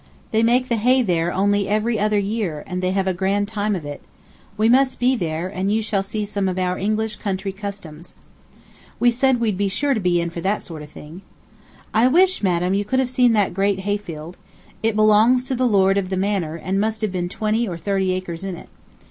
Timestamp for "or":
17.67-17.77